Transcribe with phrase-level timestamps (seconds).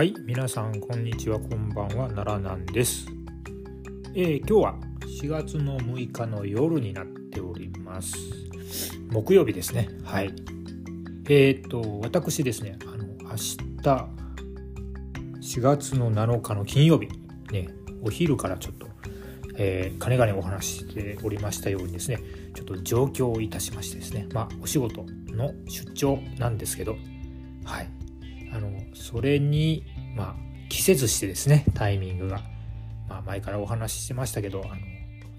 [0.00, 3.06] はい皆さんこんにちはこんばんは奈良なんです、
[4.14, 4.74] えー、今日は
[5.20, 8.16] 4月の6日の夜になっております。
[9.10, 9.90] 木曜日ですね。
[10.02, 10.32] はい。
[11.28, 13.58] えっ、と私ですねあの明日
[15.58, 17.06] 4月の7日の金曜日
[17.52, 17.68] ね
[18.02, 18.86] お昼からちょっと
[19.58, 22.20] えー、かねがねお話ししておりましたようにですね
[22.54, 26.96] ちょっと上京いたしましてですねまあお仕事の出張なんですけど
[27.66, 27.99] はい。
[28.52, 29.84] あのそれに
[30.16, 30.34] まあ
[30.68, 32.40] 季節してですねタイミングが、
[33.08, 34.76] まあ、前からお話ししてましたけどあの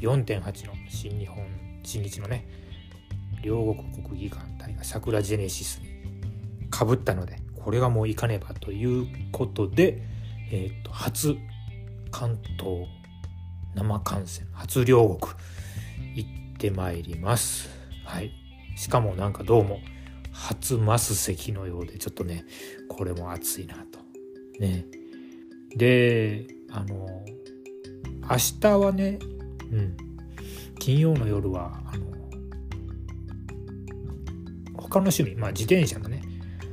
[0.00, 1.44] 4.8の新日本
[1.82, 2.46] 新日のね
[3.42, 10.02] 両国国技館隊が桜ジェネシスにかぶったのでこれはもう行かねばということで、
[10.50, 11.36] えー、と初
[12.10, 12.86] 関東
[13.74, 15.34] 生観戦初両国
[16.14, 17.68] 行ってまいります。
[18.04, 18.32] はい。
[18.76, 19.80] しかもなんかどうも
[20.38, 22.44] 初マス席のようでちょっとね
[22.88, 23.98] これも熱いなと。
[24.60, 24.86] ね。
[25.76, 27.24] であの
[28.30, 29.18] 明日はね
[29.72, 29.96] うん。
[30.78, 32.06] 金曜の夜はあの
[34.74, 36.22] 他の趣味まあ自転車のね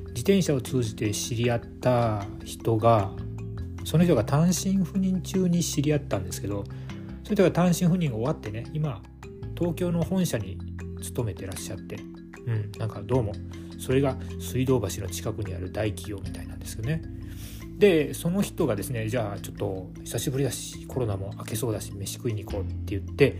[0.09, 3.11] 自転車を通じて知り合った人が
[3.83, 6.63] その人が単身赴任中に知り合ったんですけど
[7.23, 9.01] それでは単身赴任が終わってね今
[9.57, 10.57] 東京の本社に
[11.01, 11.97] 勤めてらっしゃって
[12.47, 12.71] うん。
[12.77, 13.33] なんかどうも
[13.77, 17.01] それが水道橋の近くにある大企業みたいなんですよね。
[17.77, 23.37] でその人がですねじゃあちょっと久しぶりだしコロナも明けそうだし飯食いに行こうって言って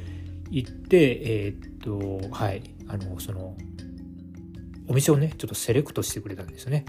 [0.50, 3.56] 行ってえー、っとはいあのその
[4.88, 6.86] お店をねちょっとセレクトしてくれたんですよね。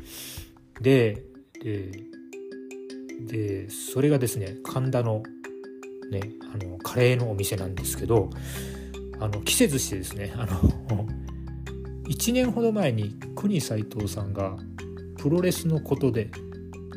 [0.80, 1.22] で
[1.62, 1.92] で
[3.28, 5.22] でそれがですね神田の
[6.10, 6.20] ね、
[6.54, 8.30] あのカレーのお店なんですけど
[9.18, 11.08] あの季節してですねあの
[12.08, 14.56] 1年ほど前に国斎藤さんが
[15.18, 16.30] プロレスのことで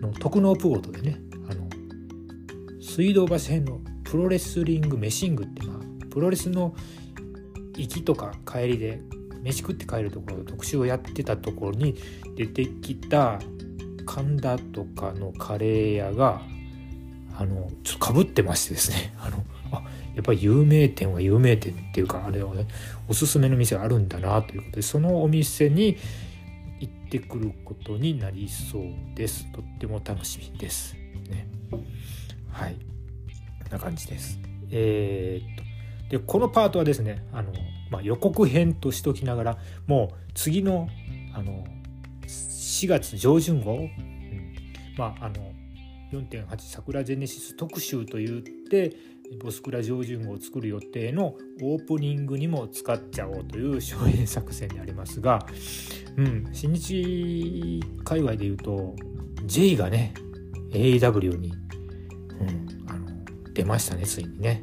[0.01, 1.67] の特納プゴトでねあの
[2.81, 6.75] 水道橋編のプロレスリングメシングってまあプロレスの
[7.75, 9.01] 行きとか帰りで
[9.41, 11.95] 飯食って帰るところ特集をやってたところに
[12.35, 13.39] 出てきた
[14.05, 16.41] 神田とかのカレー屋が
[17.37, 19.37] あのちょっとかぶってましてですねあの
[20.15, 22.67] やっぱり有名店は有名店っていうかあれは、ね、
[23.07, 25.97] おすすめの店があるんだなということでそのお店に
[26.79, 28.83] 行ってくることになりそう
[29.15, 29.51] です。
[29.51, 30.95] とっても楽しみです。
[31.29, 31.47] ね。
[32.51, 32.75] はい。
[33.63, 34.39] こんな感じです。
[34.71, 35.63] えー、っと
[36.09, 37.53] でこのパートはですねあの、
[37.91, 40.89] まあ、予告編としときながらもう次の
[41.33, 41.65] あの
[42.27, 43.91] 4月上旬号、うん、
[44.97, 45.51] まああの
[46.11, 48.95] 4.8桜ジェネシス特集といって
[49.43, 55.45] ボスクラ上旬号を作る予定のオープニングにも使っちゃおうという省エネ作戦でありますが、
[56.17, 58.95] うん、新日界隈でいうと
[59.45, 60.13] J がね
[60.71, 63.07] AEW に、うん、あの
[63.53, 64.61] 出ましたねついにね。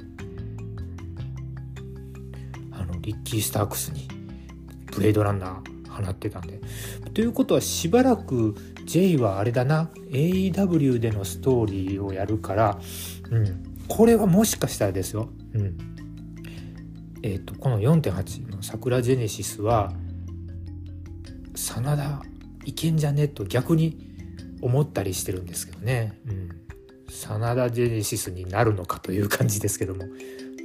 [2.72, 4.08] あのリッキー・スタークスに
[4.92, 6.60] ブレードランナー放ってたんで。
[7.14, 8.54] ということはしばらく
[8.86, 9.91] J はあれだな。
[10.10, 12.80] AEW でのストーリーをやるから、
[13.30, 15.76] うん、これはもしかしたらですよ、うん。
[17.22, 19.92] えーと、この4.8の「桜ジェネシスは」
[21.54, 22.22] 真田
[22.64, 23.98] いけんじゃねと逆に
[24.60, 26.50] 思ったりしてるんですけどね、うん、
[27.08, 30.04] 真田ジェネシスになるのかという感じですけども。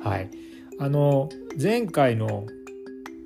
[0.04, 0.30] はい。
[0.80, 1.30] あの
[1.62, 2.46] 前回の、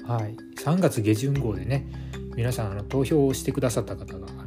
[0.05, 1.87] はい、3月下旬号でね
[2.35, 4.44] 皆さんあの投票をしてくださった方が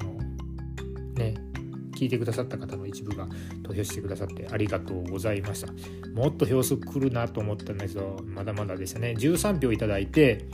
[1.98, 3.26] 聞いてくださった方の一部が
[3.64, 5.72] 投票してくださってありがとうございました。
[6.12, 9.16] もっと票数来るなと思ったんですけどまだまだでしたね。
[9.18, 10.44] 13票いただいて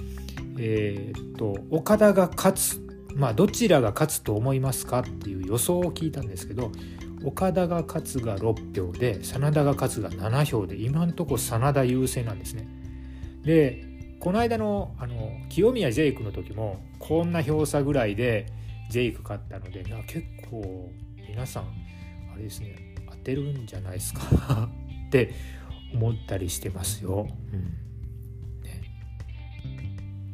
[0.59, 2.81] えー、っと岡田が勝つ
[3.15, 6.72] まあどちらが勝つと思いますかっていう予想を聞いたんですけど
[7.25, 12.66] 岡田が勝つが6票で真田が勝つが7票で今んとこ真田優勢なんですね。
[13.43, 13.84] で
[14.21, 18.46] この間のあの清宮ジェイクの時もこんな票差ぐらいで
[18.91, 20.91] ジェイク勝ったので結構
[21.34, 21.64] 皆さん
[22.32, 22.76] あれですね
[23.10, 24.69] 当てるんじゃないですか？
[25.06, 25.34] って
[25.92, 27.26] 思ったりしてますよ。
[27.52, 27.60] うん。
[28.62, 28.81] ね、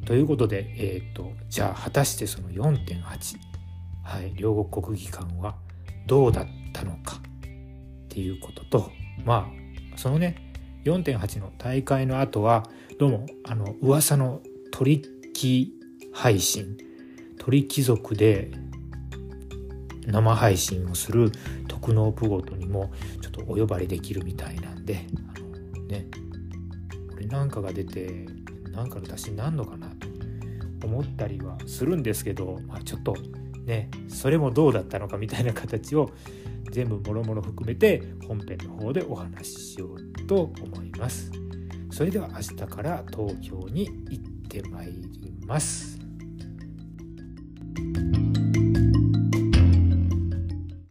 [0.05, 3.01] ということで、えーと、じゃあ果たしてその4.8、
[4.03, 5.57] はい、両国国技館は
[6.07, 7.17] どうだったのか？
[7.17, 7.21] っ
[8.11, 8.93] ていうことと
[9.25, 9.51] ま
[9.95, 10.53] あそのね
[10.85, 12.69] 4.8の大会の後は
[12.99, 15.03] どうもあの噂の取
[15.43, 15.71] 引
[16.13, 16.77] 配信
[17.39, 18.51] 鳥貴族で
[20.07, 21.31] 生配信をする
[21.69, 25.41] 特納プごとにもちょっとお呼ばれできるみたいなんであ
[25.79, 26.07] のね
[27.15, 28.27] 俺なんかが出て
[28.71, 33.15] なんかの出しになんのかなと思ったりはするんですけど、まあ、ちょっと
[33.65, 36.11] ねそれもどうだったのかみたいな形を
[36.71, 41.31] 全部もろもろ含めて本編の方でお話ししようと思います。
[41.91, 45.99] それでは明日から東京に行ってまいります。